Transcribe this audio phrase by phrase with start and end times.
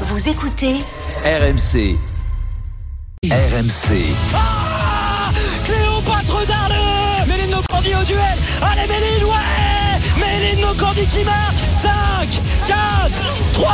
[0.00, 0.74] Vous écoutez
[1.24, 1.96] RMC.
[3.24, 4.12] RMC.
[4.34, 5.30] Ah
[5.64, 8.18] Cléopâtre d'Arles Méline Nocandi au duel
[8.60, 11.90] Allez Méline, ouais Méline Nocandi qui marque 5,
[12.66, 13.22] 4,
[13.52, 13.72] 3,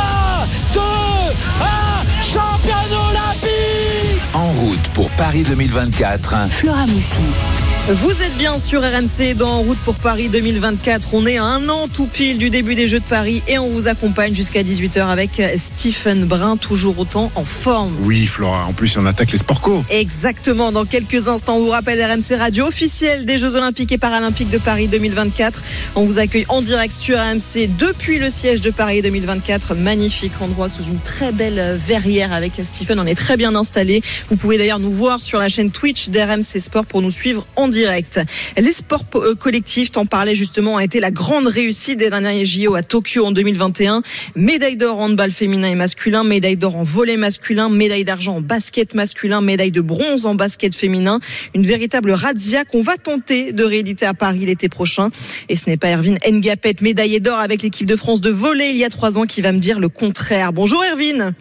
[0.75, 6.49] 2, 1 Championne olympique En route pour Paris 2024.
[6.51, 7.50] Flora Moussi.
[7.89, 11.15] Vous êtes bien sur RMC dans En route pour Paris 2024.
[11.15, 13.69] On est à un an tout pile du début des Jeux de Paris et on
[13.69, 17.97] vous accompagne jusqu'à 18h avec Stephen Brun, toujours autant en forme.
[18.03, 18.65] Oui, Flora.
[18.67, 19.83] En plus, on attaque les sport co.
[19.89, 20.71] Exactement.
[20.71, 24.59] Dans quelques instants, on vous rappelle RMC Radio officielle des Jeux Olympiques et Paralympiques de
[24.59, 25.63] Paris 2024.
[25.95, 29.73] On vous accueille en direct sur RMC depuis le siège de Paris 2024.
[29.73, 32.99] Magnifique endroit sous une très belle verrière avec Stephen.
[32.99, 34.03] On est très bien installé.
[34.29, 37.70] Vous pouvez d'ailleurs nous voir sur la chaîne Twitch d'RMC Sport pour nous suivre en
[37.71, 38.19] direct.
[38.57, 42.75] Les sports euh, collectifs, t'en parlais justement, a été la grande réussite des derniers JO
[42.75, 44.03] à Tokyo en 2021.
[44.35, 48.41] Médaille d'or en handball féminin et masculin, médaille d'or en volet masculin, médaille d'argent en
[48.41, 51.19] basket masculin, médaille de bronze en basket féminin.
[51.55, 55.09] Une véritable razzia qu'on va tenter de rééditer à Paris l'été prochain.
[55.49, 58.77] Et ce n'est pas Erwin Ngapet, médaillé d'or avec l'équipe de France de volet il
[58.77, 60.53] y a trois ans, qui va me dire le contraire.
[60.53, 61.33] Bonjour Erwin.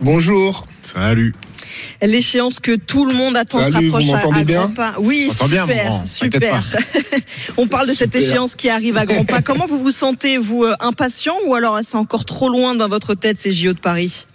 [0.00, 0.66] Bonjour.
[0.82, 1.32] Salut.
[2.02, 4.94] L'échéance que tout le monde attend se rapproche vous à, m'entendez à bien grands pas.
[4.98, 6.76] Oui, T'entends bien, super, super.
[7.56, 8.30] On parle de cette Super.
[8.30, 9.42] échéance qui arrive à grands pas.
[9.42, 13.14] Comment vous vous sentez, vous, euh, impatient ou alors c'est encore trop loin dans votre
[13.14, 14.26] tête ces JO de Paris?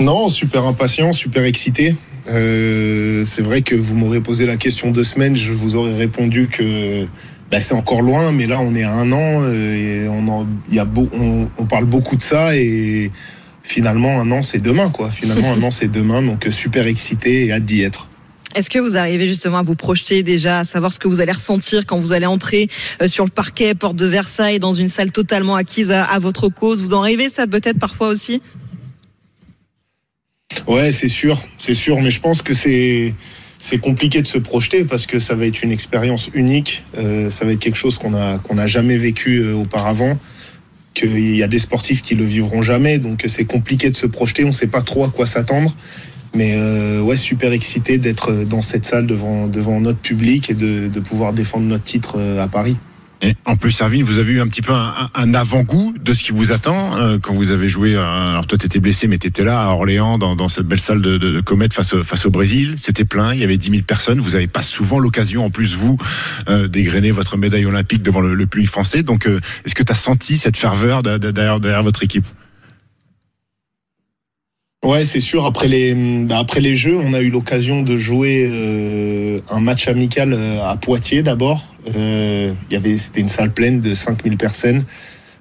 [0.00, 1.94] Non, super impatient, super excité.
[2.28, 6.48] Euh, c'est vrai que vous m'aurez posé la question deux semaines, je vous aurais répondu
[6.48, 7.06] que
[7.50, 10.46] bah, c'est encore loin, mais là on est à un an euh, et on, en,
[10.70, 13.10] y a beau, on, on parle beaucoup de ça et
[13.68, 15.10] finalement un an c'est demain quoi.
[15.10, 18.08] Finalement un an c'est demain, donc euh, super excité et hâte d'y être.
[18.54, 21.32] Est-ce que vous arrivez justement à vous projeter déjà, à savoir ce que vous allez
[21.32, 22.68] ressentir quand vous allez entrer
[23.02, 26.48] euh, sur le parquet, porte de Versailles, dans une salle totalement acquise à, à votre
[26.48, 26.80] cause?
[26.80, 28.40] Vous en rêvez ça peut-être parfois aussi?
[30.66, 33.14] Ouais, c'est sûr, c'est sûr, mais je pense que c'est
[33.58, 37.44] c'est compliqué de se projeter parce que ça va être une expérience unique, euh, ça
[37.44, 40.18] va être quelque chose qu'on a qu'on n'a jamais vécu euh, auparavant,
[40.98, 44.44] qu'il y a des sportifs qui le vivront jamais, donc c'est compliqué de se projeter,
[44.44, 45.74] on sait pas trop à quoi s'attendre,
[46.34, 51.00] mais euh, ouais, super excité d'être dans cette salle devant notre public et de, de
[51.00, 52.76] pouvoir défendre notre titre euh, à Paris.
[53.46, 56.52] En plus, Erwin, vous avez eu un petit peu un, avant-goût de ce qui vous
[56.52, 57.94] attend euh, quand vous avez joué.
[57.96, 61.18] euh, alors toi, t'étais blessé, mais t'étais là à Orléans, dans, cette belle salle de,
[61.18, 62.74] de, de Comète face, au- Brésil.
[62.76, 64.20] C'était plein, il y avait 10 000 personnes.
[64.20, 65.98] Vous n'avez pas souvent l'occasion, en plus, vous,
[66.48, 69.02] euh, d'égrener votre médaille olympique devant le, le public français.
[69.02, 72.24] Donc, euh, est-ce que tu as senti cette ferveur derrière, derrière votre équipe?
[74.84, 75.44] Ouais, c'est sûr.
[75.44, 75.94] Après les,
[76.24, 80.64] bah, après les Jeux, on a eu l'occasion de jouer euh, un match amical euh,
[80.64, 81.74] à Poitiers d'abord.
[81.96, 84.84] Euh, y avait, c'était une salle pleine de 5000 personnes.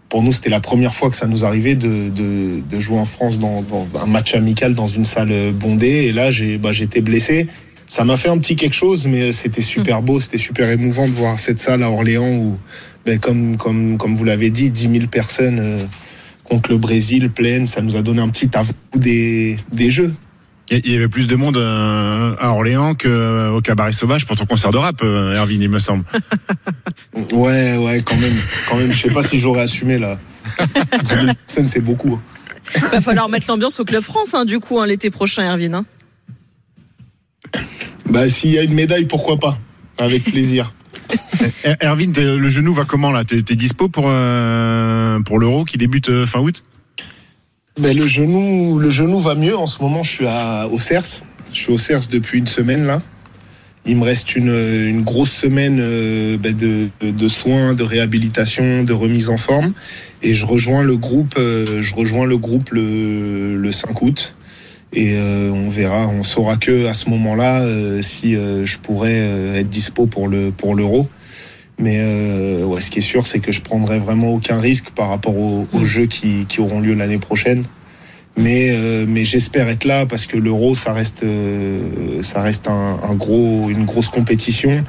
[0.10, 3.06] Pour nous, c'était la première fois que ça nous arrivait de, de, de jouer en
[3.06, 6.06] France dans, dans un match amical dans une salle euh, bondée.
[6.08, 7.46] Et là, j'ai, bah, j'étais blessé.
[7.86, 11.14] Ça m'a fait un petit quelque chose, mais c'était super beau, c'était super émouvant de
[11.14, 12.58] voir cette salle à Orléans où,
[13.06, 15.60] ben, comme, comme, comme vous l'avez dit, 10 000 personnes.
[15.60, 15.84] euh,
[16.50, 20.14] contre le Brésil pleine, ça nous a donné un petit avant des, des jeux.
[20.70, 24.72] Il y- avait plus de monde euh, à Orléans qu'au Cabaret Sauvage pour ton concert
[24.72, 26.04] de rap, euh, Erwin, il me semble.
[27.32, 28.36] Ouais, ouais, quand même.
[28.70, 30.20] Quand même, je sais pas si j'aurais assumé là.
[31.04, 32.20] 10 000 personnes, c'est beaucoup.
[32.92, 35.74] Va falloir mettre l'ambiance au Club France, hein, du coup, hein, l'été prochain, Erwin.
[35.74, 35.86] hein.
[38.10, 39.58] Bah, s'il y a une médaille, pourquoi pas
[40.00, 40.72] Avec plaisir.
[41.64, 43.24] Er- Erwin, le genou va comment là?
[43.24, 46.64] T'es dispo pour, euh, pour l'Euro qui débute euh, fin août?
[47.80, 49.56] Mais le genou, le genou va mieux.
[49.56, 50.26] En ce moment, je suis
[50.72, 51.22] au CERS.
[51.54, 53.02] Je suis au CERS depuis une semaine là.
[53.86, 59.30] Il me reste une, grosse semaine euh, ben, de, de soins, de réhabilitation, de remise
[59.30, 59.74] en forme.
[60.24, 64.36] Et je rejoins le groupe, le groupe le, le 5 août.
[64.94, 67.62] Et on verra, on saura que à ce moment-là
[68.02, 69.18] si je pourrais
[69.56, 71.08] être dispo pour l'euro.
[71.80, 75.10] Mais euh, ouais, ce qui est sûr, c'est que je prendrai vraiment aucun risque par
[75.10, 77.64] rapport aux, aux jeux qui, qui auront lieu l'année prochaine.
[78.36, 83.00] Mais, euh, mais j'espère être là parce que l'euro, ça reste, euh, ça reste un,
[83.04, 84.84] un gros, une grosse compétition.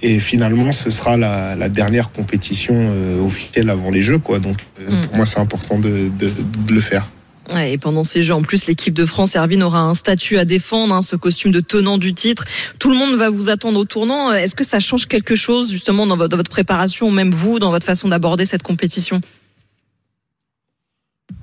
[0.00, 4.38] Et finalement, ce sera la, la dernière compétition euh, officielle avant les Jeux, quoi.
[4.38, 5.00] Donc, euh, Mm.
[5.06, 6.30] pour moi, c'est important de, de,
[6.66, 7.10] de le faire.
[7.52, 10.44] Ouais, et pendant ces Jeux, en plus, l'équipe de France, Erwin, aura un statut à
[10.44, 12.44] défendre, hein, ce costume de tenant du titre.
[12.78, 14.32] Tout le monde va vous attendre au tournant.
[14.32, 17.58] Est-ce que ça change quelque chose, justement, dans votre, dans votre préparation, ou même vous,
[17.58, 19.22] dans votre façon d'aborder cette compétition?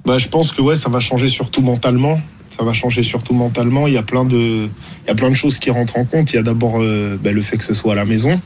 [0.06, 2.20] Bah, je pense que ouais, ça va changer surtout mentalement.
[2.56, 3.88] Ça va changer surtout mentalement.
[3.88, 4.36] Il y a plein de,
[4.68, 6.32] il y a plein de choses qui rentrent en compte.
[6.34, 8.40] Il y a d'abord euh, bah, le fait que ce soit à la maison.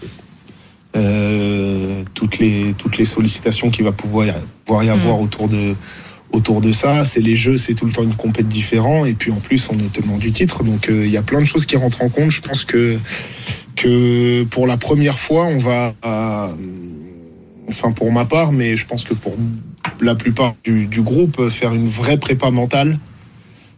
[0.95, 4.27] euh, toutes les toutes les sollicitations qu'il va pouvoir
[4.65, 5.75] pouvoir y avoir autour de
[6.31, 7.03] autour de ça.
[7.05, 9.07] C'est les jeux, c'est tout le temps une compète différente.
[9.07, 10.63] Et puis en plus, on est tellement du titre.
[10.63, 12.29] Donc euh, il y a plein de choses qui rentrent en compte.
[12.31, 12.97] Je pense que,
[13.75, 15.93] que pour la première fois, on va.
[16.05, 16.47] euh,
[17.69, 19.35] enfin, pour ma part, mais je pense que pour
[20.01, 22.97] la plupart du, du groupe, faire une vraie prépa mentale.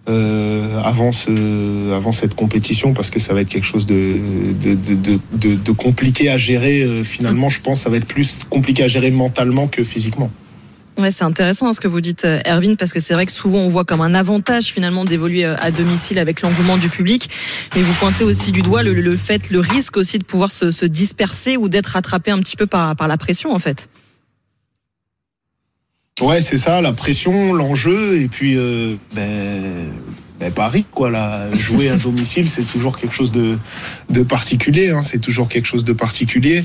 [0.09, 4.15] euh, avant, ce, avant cette compétition parce que ça va être quelque chose de,
[4.59, 4.75] de,
[5.38, 8.81] de- de compliqué à gérer euh, finalement je pense que ça va être plus compliqué
[8.83, 10.31] à gérer mentalement que physiquement
[11.01, 13.31] Ouais, c'est intéressant hein, ce que vous dites, euh, Erwin, parce que c'est vrai que
[13.31, 17.27] souvent on voit comme un avantage finalement d'évoluer euh, à domicile avec l'engouement du public,
[17.75, 20.86] mais vous pointez aussi du doigt le, fait, le risque aussi de pouvoir se, se
[20.86, 23.89] disperser ou d'être attrapé un petit peu par, la pression en fait.
[26.21, 29.89] Ouais, c'est ça, la pression, l'enjeu, et puis euh, ben,
[30.39, 31.09] ben, Paris, quoi.
[31.09, 33.57] Là, jouer à domicile, c'est toujours quelque chose de,
[34.12, 34.92] de particulier.
[34.92, 36.63] Hein, c'est toujours quelque chose de particulier.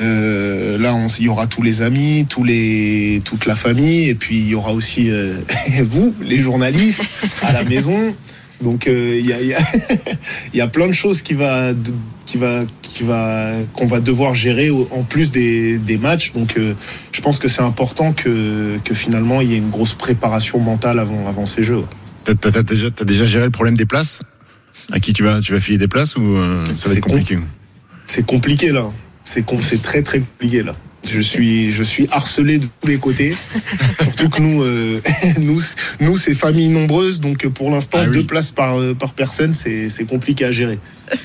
[0.00, 4.38] Euh, là, il y aura tous les amis, tous les, toute la famille, et puis
[4.38, 5.34] il y aura aussi euh,
[5.84, 7.02] vous, les journalistes,
[7.42, 8.14] à la maison.
[8.62, 9.58] Donc euh, il y, a, il y, a,
[10.54, 11.70] il y a plein de choses qui va,
[12.26, 16.32] qui va, qui va, qu'on va devoir gérer en plus des, des matchs.
[16.32, 20.58] Donc je pense que c'est important que, que finalement il y ait une grosse préparation
[20.58, 21.84] mentale avant, avant ces jeux.
[22.24, 24.20] T'as, t'as- déjà, t'as déjà géré le problème des places?
[24.92, 27.38] À qui tu vas, tu vas filer des places ou ça va C'est être compliqué?
[28.06, 28.86] C'est compliqué là.
[29.28, 30.74] C'est très très compliqué là.
[31.06, 33.36] Je suis je suis harcelé de tous les côtés.
[34.02, 35.00] Surtout que nous euh,
[35.42, 35.60] nous
[36.00, 38.12] nous c'est famille nombreuse donc euh, pour l'instant Ah oui.
[38.12, 40.78] deux places par euh, par personne c'est compliqué à gérer.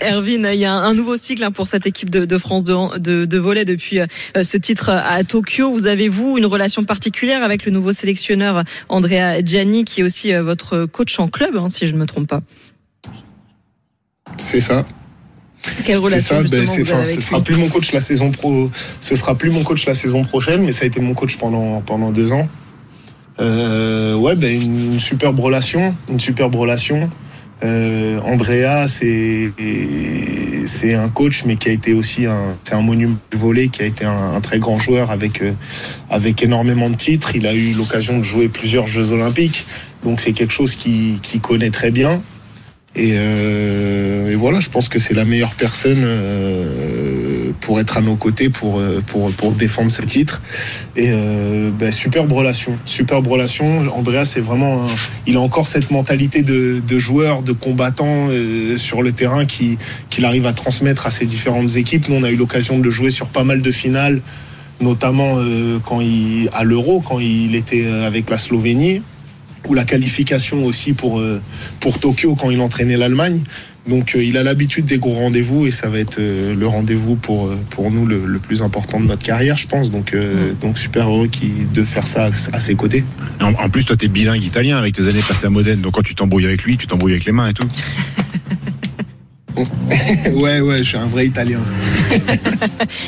[0.00, 2.98] Erwin, il y a un nouveau cycle hein, pour cette équipe de, de France de,
[2.98, 3.98] de, de volley depuis
[4.40, 5.70] ce titre à Tokyo.
[5.70, 10.32] Vous avez, vous, une relation particulière avec le nouveau sélectionneur Andrea Gianni, qui est aussi
[10.34, 12.40] votre coach en club, hein, si je ne me trompe pas.
[14.36, 14.84] C'est ça.
[15.84, 18.70] Quelle relation ça, ben, vous avez ce sera plus mon coach la saison pro,
[19.00, 21.80] ce sera plus mon coach la saison prochaine, mais ça a été mon coach pendant
[21.80, 22.48] pendant deux ans.
[23.40, 27.08] Euh, ouais, ben une, superbe relation, une superbe relation.
[27.64, 29.52] Euh, Andrea, c'est
[30.66, 33.82] c'est un coach, mais qui a été aussi un, c'est un monument du volley, qui
[33.82, 35.52] a été un, un très grand joueur avec euh,
[36.10, 37.34] avec énormément de titres.
[37.34, 39.64] Il a eu l'occasion de jouer plusieurs Jeux Olympiques,
[40.04, 42.20] donc c'est quelque chose qu'il qu'il connaît très bien.
[42.94, 48.00] Et, euh, et voilà, je pense que c'est la meilleure personne euh, pour être à
[48.02, 50.42] nos côtés, pour, euh, pour, pour défendre ce titre.
[50.96, 53.84] Et euh, ben, superbe relation, superbe relation.
[53.94, 54.88] Andrea, c'est vraiment, un-
[55.26, 59.78] il a encore cette mentalité de, de joueur, de combattant euh, sur le terrain qui
[60.10, 62.08] qu'il arrive à transmettre à ses différentes équipes.
[62.10, 64.20] Nous, on a eu l'occasion de le jouer sur pas mal de finales,
[64.82, 69.00] notamment euh, quand il à l'Euro, quand il était avec la Slovénie
[69.68, 71.40] ou la qualification aussi pour, euh,
[71.80, 73.40] pour Tokyo quand il entraînait l'Allemagne.
[73.88, 77.16] Donc euh, il a l'habitude des gros rendez-vous et ça va être euh, le rendez-vous
[77.16, 79.90] pour, euh, pour nous le, le plus important de notre carrière, je pense.
[79.90, 83.04] Donc, euh, donc super heureux qui, de faire ça à, à ses côtés.
[83.40, 85.80] En, en plus, toi, t'es bilingue italien avec tes années passées à Modène.
[85.80, 87.66] Donc quand tu t'embrouilles avec lui, tu t'embrouilles avec les mains et tout.
[90.42, 91.60] ouais, ouais, je suis un vrai Italien.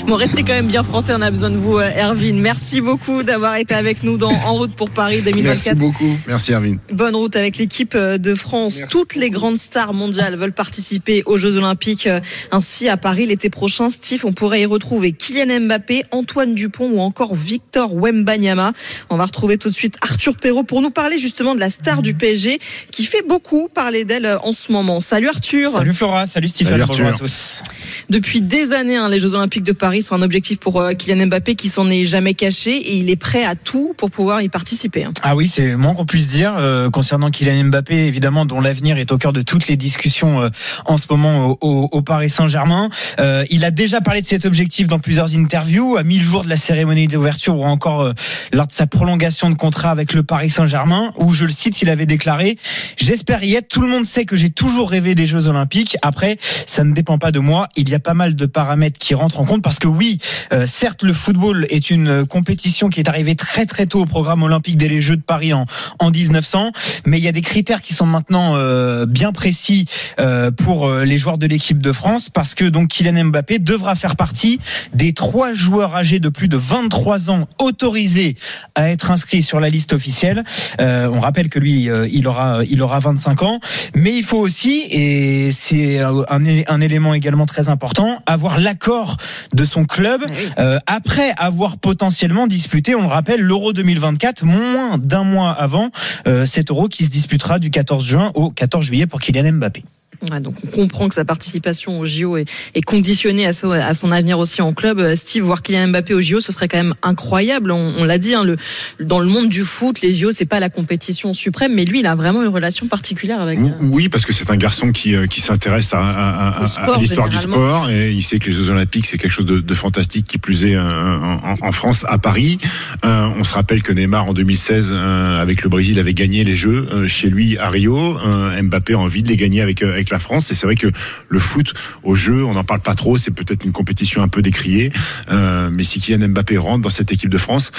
[0.06, 2.38] Bon, restez quand même bien français, on a besoin de vous, euh, Erwin.
[2.41, 5.79] Merci beaucoup d'avoir été avec nous dans En route pour Paris Merci 2024.
[5.79, 6.17] beaucoup.
[6.26, 6.79] Merci, Erwin.
[6.93, 8.76] Bonne route avec l'équipe euh, de France.
[8.79, 12.06] Merci Toutes les grandes stars mondiales veulent participer aux Jeux Olympiques.
[12.06, 12.20] euh,
[12.50, 17.00] Ainsi, à Paris l'été prochain, Steve, on pourrait y retrouver Kylian Mbappé, Antoine Dupont ou
[17.00, 18.73] encore Victor Wembanyama.
[19.11, 22.03] On va retrouver tout de suite Arthur Perrault pour nous parler justement de la star
[22.03, 22.58] du PSG
[22.91, 25.01] qui fait beaucoup parler d'elle en ce moment.
[25.01, 25.72] Salut Arthur.
[25.72, 27.62] Salut Flora, salut Stéphane, Salut bonjour à tous.
[28.10, 31.26] Depuis des années, hein, les Jeux Olympiques de Paris sont un objectif pour euh, Kylian
[31.29, 34.48] Mbappé qui s'en est jamais caché et il est prêt à tout pour pouvoir y
[34.48, 35.05] participer.
[35.05, 35.12] hein.
[35.22, 39.12] Ah oui, c'est moins qu'on puisse dire euh, concernant Kylian Mbappé, évidemment, dont l'avenir est
[39.12, 40.48] au cœur de toutes les discussions euh,
[40.86, 42.88] en ce moment au, au- au Paris Saint-Germain.
[43.20, 46.48] Euh, il a déjà parlé de cet objectif dans plusieurs interviews, à 1000 jours de
[46.48, 48.12] la cérémonie d'ouverture ou encore euh,
[48.53, 51.88] lors de sa prolongation de contrat avec le Paris Saint-Germain, où je le cite, il
[51.91, 52.58] avait déclaré
[52.96, 53.69] J'espère y être.
[53.69, 55.96] Tout le monde sait que j'ai toujours rêvé des Jeux Olympiques.
[56.03, 56.24] Après,
[56.67, 57.69] ça ne dépend pas de moi.
[57.77, 60.19] Il y a pas mal de paramètres qui rentrent en compte parce que oui,
[60.53, 64.43] euh, certes, le football est une compétition qui est arrivée très très tôt au programme
[64.43, 65.67] olympique dès les Jeux de Paris en,
[65.99, 66.73] en 1900,
[67.07, 69.87] mais il y a des critères qui sont maintenant euh, bien précis
[70.19, 73.95] euh, pour euh, les joueurs de l'équipe de France parce que donc Kylian Mbappé devra
[73.95, 74.61] faire partie
[74.93, 78.37] des trois joueurs âgés de plus de 23 ans autorisés
[78.75, 80.45] à être inscrits sur la liste officielle.
[80.81, 83.61] Euh, on rappelle que lui, euh, il aura il aura 25 ans,
[83.95, 89.17] mais il faut aussi et c'est un, un élément également très important avoir l'accord
[89.53, 90.23] de son club
[90.59, 95.91] euh, après avoir potentiellement disputé, on le rappelle, l'Euro 2024 moins d'un mois avant
[96.27, 99.85] euh, cet Euro qui se disputera du 14 juin au 14 juillet pour Kylian Mbappé.
[100.31, 103.93] Ouais, donc on comprend que sa participation au JO est, est conditionnée à, son- à
[103.94, 104.99] son avenir aussi en club.
[104.99, 107.71] Euh, Steve, voir Kylian Mbappé au JO, ce serait quand même incroyable.
[107.71, 108.56] On, on l'a dit, hein, le,
[109.01, 112.06] dans le monde du foot, les JO, c'est pas la compétition suprême, mais lui, il
[112.06, 113.59] a vraiment une relation particulière avec.
[113.59, 116.59] euh, Oui, parce que c'est un garçon qui, euh, qui s'intéresse à,
[116.99, 119.75] l'histoire du sport et il sait que les Jeux Olympiques c'est quelque chose de, de
[119.75, 122.59] fantastique qui plus est en, en France à Paris.
[123.05, 126.55] Euh, on se rappelle que Neymar en 2016 euh, avec le Brésil avait gagné les
[126.56, 128.17] Jeux euh, chez lui à Rio.
[128.63, 130.87] Mbappé a envie de les gagner avec avec la France et c'est vrai que
[131.29, 134.43] le foot au jeu, on n'en parle pas trop, c'est peut-être une compétition un peu
[134.43, 134.93] décriée,
[135.31, 137.73] euh, mais si Kylian Mbappé rentre dans cette équipe de France,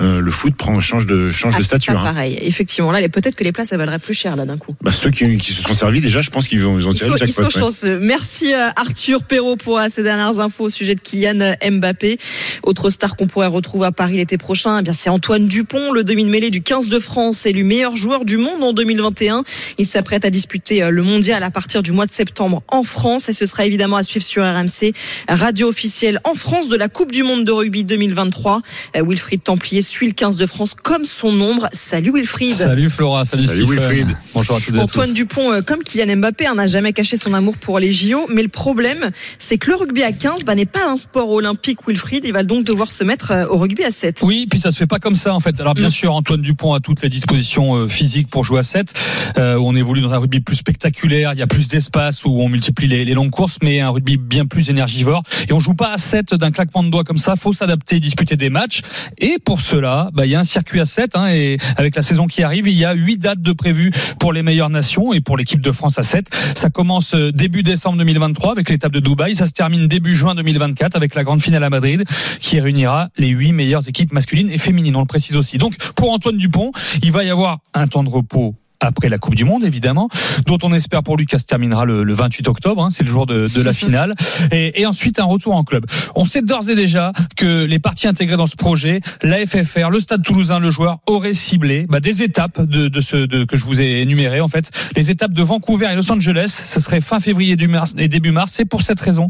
[0.00, 1.94] euh, le foot prend change de change ah, de stature.
[1.94, 2.04] pas hein.
[2.04, 2.38] pareil.
[2.42, 4.76] Effectivement, là, peut-être que les places, elles valeraient plus cher, là, d'un coup.
[4.82, 6.98] Bah, ceux qui, qui se sont servis déjà, je pense qu'ils ont, ils ont Ils
[6.98, 7.58] tiré sont, le ils sont jackpot.
[7.58, 7.66] ouais.
[7.66, 7.98] chanceux.
[7.98, 12.18] Merci euh, Arthur Perrault pour ces dernières infos au sujet de Kylian Mbappé.
[12.62, 16.04] Autre star qu'on pourrait retrouver à Paris l'été prochain, eh bien c'est Antoine Dupont, le
[16.04, 19.42] demi-mêlée du 15 de France, élu meilleur joueur du monde en 2021.
[19.78, 23.32] Il s'apprête à disputer le mondial à partir du mois de septembre en France et
[23.32, 24.92] ce sera évidemment à suivre sur RMC,
[25.28, 28.60] radio officielle en France de la Coupe du monde de rugby 2023.
[28.96, 31.68] Euh, Wilfried Templier suit le 15 de France comme son nombre.
[31.72, 32.52] Salut Wilfried.
[32.54, 33.64] Salut Flora, salut, Salut.
[33.66, 34.08] Wilfried.
[34.34, 35.14] Bonjour à toutes et à Antoine tous.
[35.14, 38.26] Dupont, euh, comme Kylian Mbappé, hein, n'a jamais caché son amour pour les JO.
[38.28, 41.78] Mais le problème, c'est que le rugby à 15 bah, n'est pas un sport olympique,
[41.86, 42.24] Wilfried.
[42.24, 44.18] Il va donc devoir se mettre euh, au rugby à 7.
[44.22, 45.60] Oui, puis ça se fait pas comme ça en fait.
[45.60, 45.92] Alors bien Mm.
[45.92, 48.92] sûr, Antoine Dupont a toutes les dispositions physiques pour jouer à 7.
[49.38, 52.30] Euh, où on évolue dans un rugby plus spectaculaire, il y a plus d'espace où
[52.40, 55.22] on multiplie les, les longues courses, mais un rugby bien plus énergivore.
[55.48, 57.36] Et on joue pas à 7 d'un claquement de doigts comme ça.
[57.36, 58.82] Faut s'adapter, disputer des matchs.
[59.18, 61.16] Et pour cela, bah, il y a un circuit à 7.
[61.16, 64.32] Hein, et avec la saison qui arrive, il y a huit dates de prévues pour
[64.32, 66.28] les meilleures nations et pour l'équipe de France à 7.
[66.54, 69.34] Ça commence euh, début décembre 2023 avec l'étape de Dubaï.
[69.34, 72.04] Ça se termine début juin 2024 avec la grande finale à Madrid
[72.40, 74.96] qui réunira les huit meilleures équipes masculines et féminines.
[74.96, 75.58] On le précise aussi.
[75.58, 79.34] Donc pour Antoine Dupont, il va y avoir un temps de repos après la Coupe
[79.34, 80.08] du Monde, évidemment,
[80.46, 83.10] dont on espère pour lui qu'elle se terminera le, le 28 octobre, hein, c'est le
[83.10, 84.12] jour de, de la finale,
[84.50, 85.84] et, et ensuite un retour en club.
[86.14, 90.00] On sait d'ores et déjà que les parties intégrées dans ce projet, la FFR, le
[90.00, 93.64] Stade Toulousain, le joueur auraient ciblé bah, des étapes de, de ce de, que je
[93.64, 94.40] vous ai énumérées.
[94.40, 97.94] En fait, les étapes de Vancouver et Los Angeles, ce serait fin février du mars,
[97.98, 98.52] et début mars.
[98.52, 99.26] C'est pour cette raison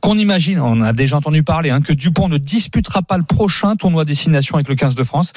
[0.00, 3.76] qu'on imagine, on a déjà entendu parler, hein, que Dupont ne disputera pas le prochain
[3.76, 5.32] tournoi destination avec le 15 de France.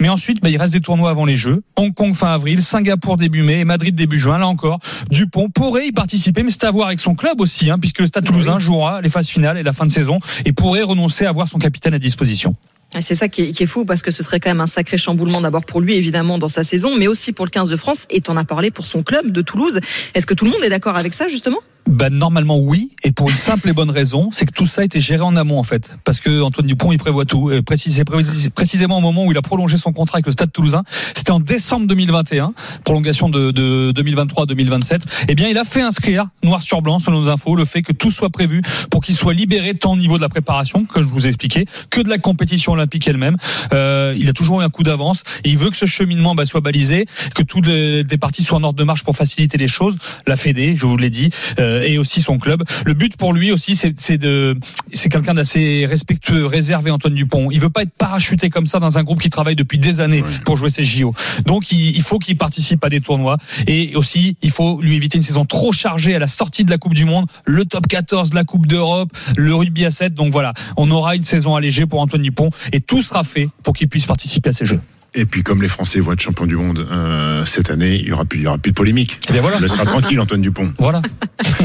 [0.00, 1.62] Mais ensuite, bah, il reste des tournois avant les Jeux.
[1.76, 4.38] Hong Kong fin avril, Singapour début mai et Madrid début juin.
[4.38, 7.78] Là encore, Dupont pourrait y participer, mais c'est à voir avec son club aussi, hein,
[7.78, 10.82] puisque le Stade Toulousain jouera les phases finales et la fin de saison et pourrait
[10.82, 12.54] renoncer à avoir son capitaine à disposition.
[13.00, 15.64] C'est ça qui est, fou parce que ce serait quand même un sacré chamboulement d'abord
[15.64, 18.06] pour lui évidemment dans sa saison, mais aussi pour le 15 de France.
[18.10, 19.80] Et t'en as parlé pour son club de Toulouse.
[20.14, 21.58] Est-ce que tout le monde est d'accord avec ça justement?
[21.88, 24.84] Ben normalement oui, et pour une simple et bonne raison, c'est que tout ça a
[24.84, 27.52] été géré en amont en fait, parce que Antoine Dupont il prévoit tout.
[27.52, 28.02] Et précis-
[28.50, 30.82] précisément au moment où il a prolongé son contrat avec le Stade Toulousain,
[31.14, 35.00] c'était en décembre 2021, prolongation de, de 2023-2027.
[35.28, 37.92] Eh bien, il a fait inscrire noir sur blanc selon nos infos le fait que
[37.92, 41.08] tout soit prévu pour qu'il soit libéré tant au niveau de la préparation que je
[41.08, 43.36] vous ai expliqué, que de la compétition olympique elle-même.
[43.72, 46.44] Euh, il a toujours eu un coup d'avance et il veut que ce cheminement bah,
[46.46, 49.68] soit balisé, que toutes les, les parties soient en ordre de marche pour faciliter les
[49.68, 49.96] choses.
[50.26, 52.62] La Fédé, je vous l'ai dit, euh, et aussi son club.
[52.84, 54.56] Le but pour lui aussi, c'est de,
[54.92, 57.50] c'est quelqu'un d'assez respectueux, réservé, Antoine Dupont.
[57.50, 60.22] Il veut pas être parachuté comme ça dans un groupe qui travaille depuis des années
[60.44, 61.12] pour jouer ses JO.
[61.44, 65.18] Donc il, il faut qu'il participe à des tournois et aussi il faut lui éviter
[65.18, 68.32] une saison trop chargée à la sortie de la Coupe du Monde, le top 14,
[68.34, 70.14] la Coupe d'Europe, le rugby à 7.
[70.14, 73.74] Donc voilà, on aura une saison allégée pour Antoine Dupont et tout sera fait pour
[73.74, 74.80] qu'il puisse participer à ces Jeux.
[75.16, 78.12] Et puis comme les Français vont être champions du monde euh, cette année, il y
[78.12, 79.18] aura plus, il y aura plus de polémique.
[79.28, 79.56] Et bien voilà.
[79.56, 80.72] On laissera tranquille Antoine Dupont.
[80.78, 81.02] Voilà.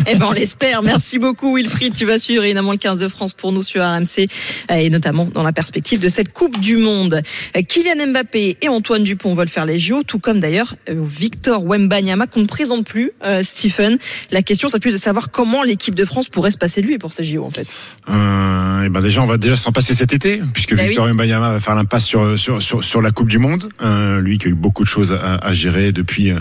[0.08, 0.82] Eh ben on l'espère.
[0.84, 1.94] Merci beaucoup Wilfried.
[1.94, 4.28] Tu vas suivre évidemment le 15 de France pour nous sur RMC
[4.70, 7.22] euh, et notamment dans la perspective de cette Coupe du Monde.
[7.56, 12.28] Euh, Kylian Mbappé et Antoine Dupont veulent faire les JO, tout comme d'ailleurs Victor Wembanyama
[12.28, 13.12] qu'on ne présente plus.
[13.26, 13.98] euh, Stephen,
[14.32, 16.98] la question c'est plus de savoir comment l'équipe de France pourrait se passer de lui
[16.98, 17.68] pour ces JO en fait.
[18.10, 21.52] Euh, et ben déjà, on va déjà s'en passer cet été, puisque Bah Victor Wembanyama
[21.52, 23.41] va faire l'impasse sur, sur, sur, sur la Coupe du Monde.
[23.82, 26.32] Euh, lui qui a eu beaucoup de choses à, gérer depuis,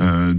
[0.00, 0.34] euh,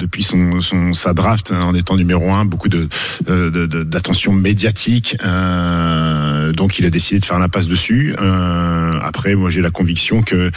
[0.62, 5.18] son, sa draft hein, en étant numéro un, beaucoup d'attention médiatique.
[5.24, 8.16] Euh, donc il a décidé de faire l'impasse dessus.
[8.22, 10.52] Euh, après, moi j'ai la conviction que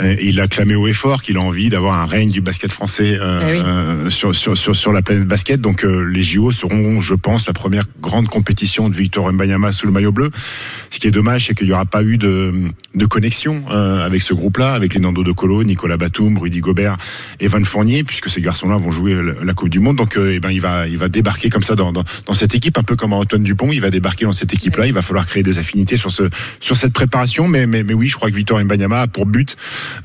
[0.00, 2.72] euh, il a clamé haut et fort qu'il a envie d'avoir un règne du basket
[2.72, 3.62] français euh, Eh oui.
[3.64, 5.60] euh, sur, sur, sur, sur la planète basket.
[5.60, 9.86] Donc euh, les JO seront, je pense, la première grande compétition de Victor Wembanyama sous
[9.86, 10.30] le maillot bleu.
[10.90, 12.52] Ce qui est dommage, c'est qu'il n'y aura pas eu de,
[12.94, 16.96] de connexion euh, avec ce groupe-là, avec les Nando De Colo, Nicolas Batum, Rudy Gobert
[17.40, 19.96] et Van Fournier, puisque ces garçons-là vont jouer la, la Coupe du Monde.
[19.96, 22.54] Donc, euh, eh ben, il va, il va débarquer comme ça dans, dans, dans cette
[22.54, 23.72] équipe, un peu comme Antoine Dupont.
[23.72, 24.86] Il va débarquer dans cette équipe-là.
[24.86, 26.24] Il va falloir créer des affinités sur ce,
[26.60, 27.48] sur cette préparation.
[27.48, 29.56] Mais, mais, mais oui, je crois que Victor Wembanyama a pour but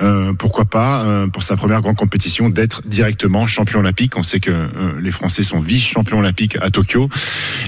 [0.02, 4.18] euh, pourquoi pas euh, pour sa première grande compétition d'être directement champion olympique.
[4.18, 4.68] On sait que euh,
[5.02, 7.10] les Français sont vice-champions olympiques à Tokyo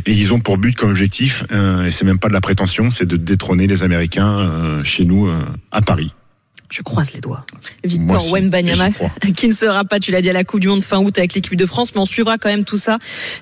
[0.05, 2.91] et ils ont pour but comme objectif, euh, et c'est même pas de la prétention,
[2.91, 5.29] c'est de détrôner les Américains chez nous
[5.71, 6.11] à Paris.
[6.73, 7.45] Je croise les doigts.
[7.83, 8.89] Victor Wembanyama,
[9.35, 11.35] qui ne sera pas, tu l'as dit, à la Coupe du Monde fin août avec
[11.35, 12.97] l'équipe de France, mais on suivra quand même tout ça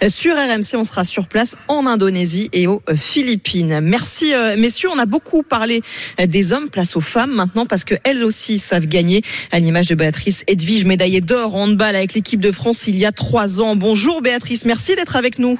[0.10, 0.76] sur RMC.
[0.76, 3.80] On sera sur place en Indonésie et aux Philippines.
[3.80, 4.90] Merci, euh, messieurs.
[4.94, 5.82] On a beaucoup parlé
[6.20, 9.22] euh, des hommes, place aux femmes maintenant, parce que elles aussi savent gagner,
[9.54, 13.06] à l'image de Béatrice Edwige, médaillée d'or en handball avec l'équipe de France il y
[13.06, 13.78] a trois ans.
[13.78, 15.58] Bonjour Béatrice, merci d'être avec nous.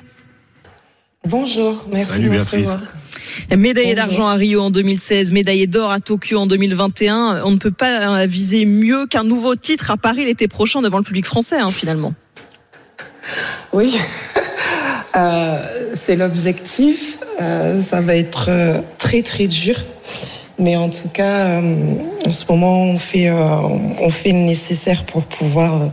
[1.28, 2.68] Bonjour, merci Salut, de me Béatrice.
[2.70, 2.80] recevoir.
[3.58, 4.08] Médaillée Bonjour.
[4.08, 7.44] d'argent à Rio en 2016, médaillée d'or à Tokyo en 2021.
[7.46, 10.98] On ne peut pas euh, viser mieux qu'un nouveau titre à Paris l'été prochain devant
[10.98, 12.14] le public français, hein, finalement.
[13.74, 13.96] Oui,
[15.18, 17.18] Euh, c'est l'objectif.
[17.42, 19.76] Euh, ça va être euh, très très dur.
[20.58, 21.76] Mais en tout cas, euh,
[22.26, 23.36] en ce moment, on fait, euh,
[24.00, 25.86] on fait le nécessaire pour pouvoir, euh,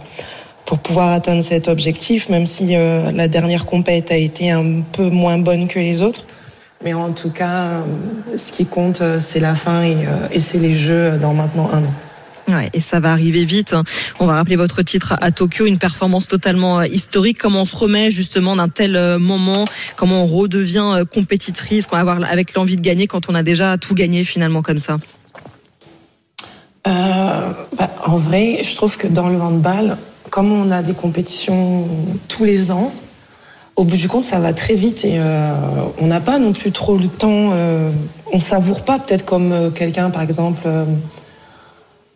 [0.69, 5.09] pour pouvoir atteindre cet objectif, même si euh, la dernière compète a été un peu
[5.09, 6.27] moins bonne que les autres.
[6.85, 7.83] Mais en tout cas, euh,
[8.37, 11.71] ce qui compte, euh, c'est la fin et, euh, et c'est les Jeux dans maintenant
[11.73, 12.55] un an.
[12.55, 13.75] Ouais, et ça va arriver vite.
[14.21, 17.39] On va rappeler votre titre à Tokyo, une performance totalement historique.
[17.39, 19.65] Comment on se remet justement d'un tel moment?
[19.97, 21.87] Comment on redevient compétitrice?
[21.87, 24.79] Qu'on va avoir avec l'envie de gagner quand on a déjà tout gagné finalement comme
[24.79, 24.99] ça
[26.87, 29.97] Euh, bah, en vrai, je trouve que dans le handball,
[30.31, 31.87] comme on a des compétitions
[32.29, 32.93] tous les ans,
[33.77, 35.53] au bout du compte, ça va très vite et euh,
[36.01, 37.51] on n'a pas non plus trop le temps.
[37.53, 37.91] euh,
[38.33, 40.63] on savoure pas, peut-être comme euh, quelqu'un, par exemple.
[40.67, 40.85] euh,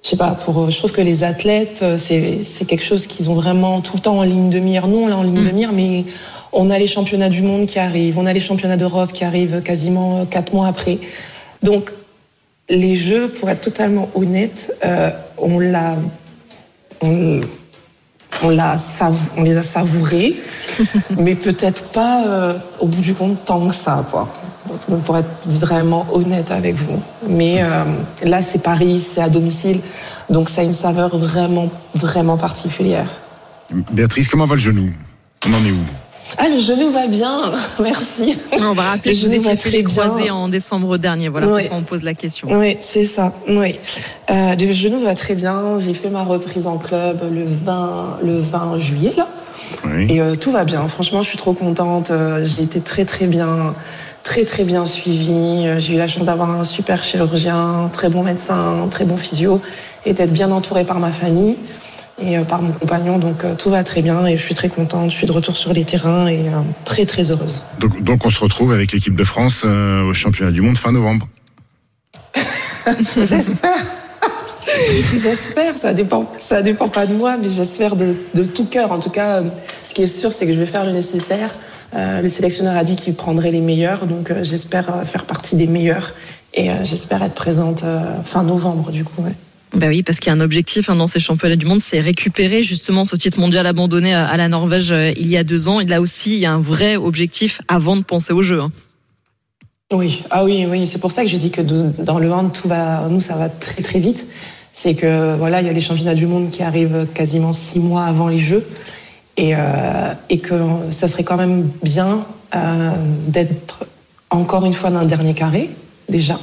[0.02, 3.34] je sais pas, pour, je trouve que les athlètes, euh, c'est quelque chose qu'ils ont
[3.34, 4.88] vraiment tout le temps en ligne de mire.
[4.88, 6.04] Nous, on l'a en ligne de mire, mais
[6.52, 9.62] on a les championnats du monde qui arrivent, on a les championnats d'Europe qui arrivent
[9.62, 10.98] quasiment euh, quatre mois après.
[11.62, 11.92] Donc,
[12.68, 15.96] les jeux, pour être totalement honnête, euh, on l'a,
[18.42, 18.76] on, l'a
[19.38, 20.36] les a savourés,
[21.16, 24.28] mais peut-être pas euh, au bout du compte tant que ça, quoi.
[24.88, 27.00] Donc, Pour être vraiment honnête avec vous.
[27.28, 27.84] Mais euh,
[28.24, 29.80] là, c'est Paris, c'est à domicile,
[30.30, 33.06] donc ça a une saveur vraiment, vraiment particulière.
[33.92, 34.90] Béatrice, comment va le genou?
[35.46, 36.01] On en est où?
[36.38, 38.36] Ah, le genou va bien, merci.
[38.60, 41.28] On va rappeler Le que vous étiez fait les croisés en décembre dernier.
[41.28, 41.62] Voilà Ouais.
[41.62, 42.48] pourquoi on pose la question.
[42.50, 43.32] Oui, c'est ça.
[43.48, 43.76] Oui.
[44.30, 45.78] Euh, le genou va très bien.
[45.78, 49.28] J'ai fait ma reprise en club le 20, le 20 juillet, là.
[49.84, 50.06] Oui.
[50.10, 50.86] Et euh, tout va bien.
[50.88, 52.10] Franchement, je suis trop contente.
[52.10, 53.74] Euh, J'ai été très, très bien,
[54.22, 55.66] très, très bien suivie.
[55.78, 59.60] J'ai eu la chance d'avoir un super chirurgien, très bon médecin, très bon physio
[60.04, 61.56] et d'être bien entourée par ma famille
[62.22, 63.18] et euh, par mon compagnon.
[63.18, 65.10] Donc, euh, tout va très bien et je suis très contente.
[65.10, 67.62] Je suis de retour sur les terrains et euh, très, très heureuse.
[67.78, 70.92] donc, donc on se retrouve avec l'équipe de France euh, au championnat du monde fin
[70.92, 71.28] novembre.
[73.16, 73.78] J'espère.
[75.14, 78.92] J'espère, ça dépend, ça dépend pas de moi, mais j'espère de, de tout cœur.
[78.92, 79.42] En tout cas,
[79.82, 81.50] ce qui est sûr, c'est que je vais faire le nécessaire.
[81.94, 85.66] Euh, le sélectionneur a dit qu'il prendrait les meilleurs, donc euh, j'espère faire partie des
[85.66, 86.14] meilleurs
[86.54, 87.82] et j'espère être présente
[88.24, 89.22] fin novembre, du coup.
[89.22, 89.32] ouais.
[89.74, 92.00] Bah oui, parce qu'il y a un objectif hein, dans ces championnats du monde, c'est
[92.00, 95.80] récupérer justement ce titre mondial abandonné à, la Norvège euh, il y a deux ans.
[95.80, 98.60] Et là aussi, il y a un vrai objectif avant de penser au jeu.
[98.60, 98.70] hein.
[99.92, 102.68] Oui, ah oui, oui, c'est pour ça que je dis que dans le hand, tout
[102.68, 104.26] va, nous, ça va très très vite.
[104.72, 108.04] C'est que voilà, il y a les championnats du monde qui arrivent quasiment six mois
[108.04, 108.66] avant les Jeux,
[109.36, 110.54] et, euh, que
[110.90, 112.90] ça serait quand même bien euh,
[113.28, 113.86] d'être
[114.30, 115.68] encore une fois dans le dernier carré
[116.08, 116.38] déjà,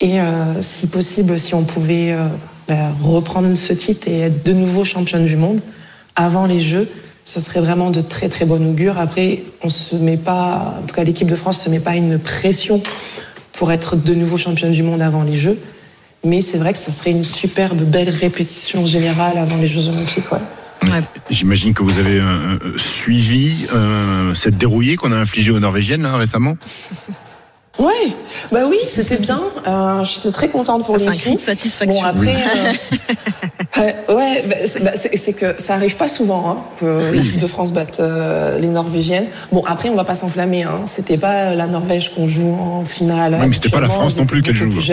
[0.00, 2.26] et euh, si possible, si on pouvait euh,
[2.68, 5.60] ben, reprendre ce titre et être de nouveau championne du monde
[6.16, 6.88] avant les Jeux,
[7.24, 8.98] ce serait vraiment de très très bon augure.
[8.98, 12.18] Après, on se met pas, en tout cas l'équipe de France se met pas une
[12.18, 12.82] pression
[13.52, 15.58] pour être de nouveau championne du monde avant les Jeux.
[16.24, 20.30] Mais c'est vrai que ce serait une superbe belle répétition générale avant les Jeux Olympiques.
[20.32, 20.38] Ouais.
[20.90, 21.02] Ouais.
[21.30, 26.02] J'imagine que vous avez euh, euh, suivi euh, cette dérouillée qu'on a infligée aux Norvégiennes
[26.02, 26.56] là, récemment.
[27.78, 28.12] Ouais,
[28.52, 29.40] bah oui, c'était bien.
[29.66, 31.36] Euh, J'étais très contente pour Ça, c'est les un cri filles.
[31.36, 32.00] de satisfaction.
[32.02, 32.34] Bon après,
[33.78, 37.38] euh, euh, ouais, bah, c'est bah, c'est- que ça arrive pas souvent hein, que l'équipe
[37.38, 39.26] de France batte euh, les Norvégiennes.
[39.52, 40.64] Bon après, on va pas s'enflammer.
[40.64, 40.80] Hein.
[40.86, 43.36] C'était pas la Norvège qu'on joue en finale.
[43.40, 44.68] Oui, mais c'était pas la France non plus qu'elle joue.
[44.68, 44.92] plus.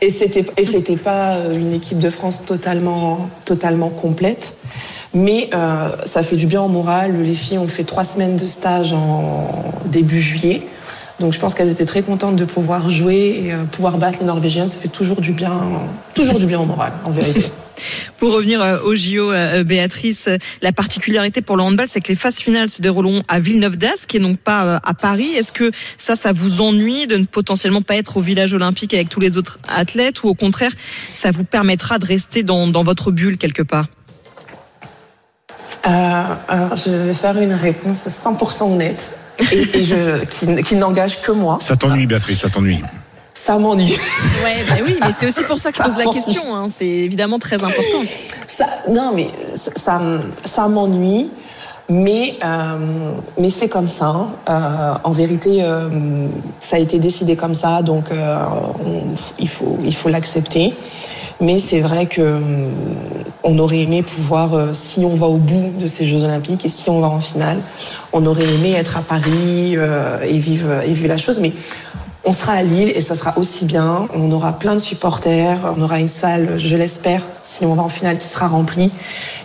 [0.00, 4.54] Et c'était et c'était pas une équipe de France totalement totalement complète.
[5.14, 7.22] Mais euh, ça fait du bien au moral.
[7.22, 9.48] Les filles ont fait trois semaines de stage en
[9.86, 10.62] début juillet.
[11.20, 14.26] Donc je pense qu'elles étaient très contentes de pouvoir jouer et euh, pouvoir battre les
[14.26, 14.68] Norvégiennes.
[14.68, 15.52] Ça fait toujours du bien,
[16.14, 17.44] toujours du bien au moral, en vérité.
[18.18, 20.28] Pour revenir euh, au JO, euh, Béatrice,
[20.62, 24.16] la particularité pour le handball, c'est que les phases finales se dérouleront à Villeneuve d'Ascq
[24.16, 25.28] et donc pas à Paris.
[25.36, 29.08] Est-ce que ça, ça vous ennuie de ne potentiellement pas être au village olympique avec
[29.08, 30.72] tous les autres athlètes ou au contraire,
[31.14, 33.86] ça vous permettra de rester dans, dans votre bulle quelque part?
[35.86, 39.17] Euh, alors, je vais faire une réponse 100% honnête
[39.52, 41.58] et, et je, qui, qui n'engage que moi.
[41.60, 42.82] Ça t'ennuie, Béatrice, ça t'ennuie.
[43.34, 43.92] Ça m'ennuie.
[44.44, 46.54] Ouais, bah oui, mais c'est aussi pour ça que je pose la question.
[46.56, 46.66] hein.
[46.74, 48.02] C'est évidemment très important.
[48.48, 50.00] Ça, non, mais ça, ça,
[50.44, 51.30] ça m'ennuie.
[51.90, 52.76] Mais, euh,
[53.38, 54.06] mais c'est comme ça.
[54.08, 54.28] hein.
[54.50, 55.88] Euh, en vérité, euh,
[56.60, 58.36] ça a été décidé comme ça, donc euh,
[58.84, 60.74] on- il faut il faut l'accepter.
[61.40, 62.40] Mais c'est vrai que euh,
[63.44, 66.68] on aurait aimé pouvoir, euh, si on va au bout de ces Jeux Olympiques et
[66.68, 67.58] si on va en finale,
[68.12, 71.38] on aurait aimé être à Paris euh, et vivre et vivre la chose.
[71.38, 71.52] Mais
[72.28, 74.06] on sera à Lille et ça sera aussi bien.
[74.14, 77.88] On aura plein de supporters, on aura une salle, je l'espère, si on va en
[77.88, 78.92] finale, qui sera remplie.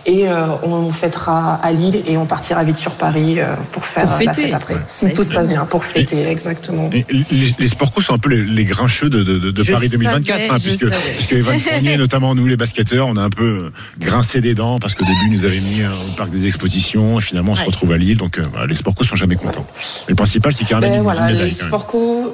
[0.04, 4.06] Et euh, on fêtera à Lille et on partira vite sur Paris euh, pour faire
[4.06, 4.76] Pour la fête après.
[4.86, 6.90] Si tout se passe bien, pour fêter, exactement.
[6.92, 10.56] Et les, les sont un peu les, les grincheux de, de, Paris 2024, savais, hein,
[10.62, 14.54] puisque, puisque Evan Fournier, notamment nous les basketteurs, on a un peu euh, grincé des
[14.54, 17.56] dents parce qu'au début ils nous avaient mis au parc des expositions et finalement on
[17.56, 19.66] se retrouve à Lille, donc euh, les sport co sont jamais contents.
[20.06, 21.86] Mais le principal c'est qu'il y a un Ben voilà, les médaille sports.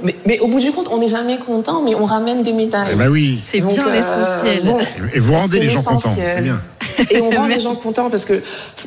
[0.03, 2.91] Mais, mais au bout du compte, on n'est jamais content, mais on ramène des médailles.
[2.93, 3.39] Eh ben oui.
[3.41, 4.65] C'est bien euh, l'essentiel.
[4.65, 4.79] bon,
[5.15, 6.61] Et vous rendez les gens contents, c'est bien.
[7.11, 8.43] Et on rend les gens contents parce que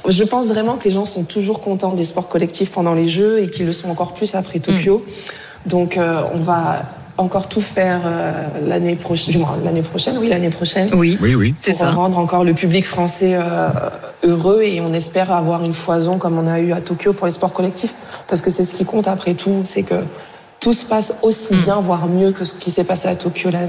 [0.07, 3.41] je pense vraiment que les gens sont toujours contents des sports collectifs pendant les Jeux
[3.41, 5.03] et qu'ils le sont encore plus après Tokyo.
[5.65, 6.83] Donc euh, on va
[7.17, 8.31] encore tout faire euh,
[8.67, 11.53] l'année prochaine, l'année prochaine, oui l'année prochaine, Oui, Oui, oui.
[11.59, 11.91] c'est pour ça.
[11.91, 13.69] rendre encore le public français euh,
[14.23, 17.31] heureux et on espère avoir une foison comme on a eu à Tokyo pour les
[17.33, 17.93] sports collectifs
[18.27, 19.93] parce que c'est ce qui compte après tout, c'est que
[20.63, 23.59] tout se passe aussi bien, voire mieux que ce qui s'est passé à Tokyo là,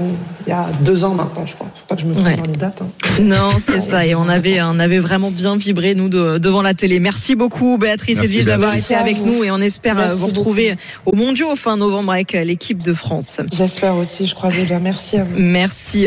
[0.47, 1.67] il y a deux ans maintenant, je crois.
[1.75, 2.35] Faut pas que je me trompe Ouais.
[2.37, 2.81] dans les dates.
[2.81, 2.87] hein.
[3.21, 4.05] Non, c'est ça.
[4.05, 6.99] Et on avait, on avait vraiment bien vibré, nous, de- devant la télé.
[6.99, 9.43] Merci beaucoup, Béatrice Merci, Edwige, d'avoir été avec nous.
[9.43, 10.39] Et on espère Merci euh, vous beaucoup.
[10.39, 13.41] retrouver au Mondiaux fin novembre avec euh, l'équipe de France.
[13.53, 14.79] J'espère aussi, je croise les doigts.
[14.79, 15.31] Merci à vous.
[15.37, 16.03] Merci.